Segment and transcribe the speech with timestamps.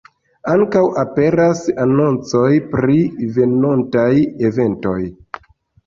[0.53, 2.99] Ankaŭ aperas anoncoj pri
[3.39, 4.11] venontaj
[4.53, 5.01] eventoj.